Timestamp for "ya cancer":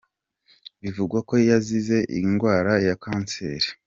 2.87-3.61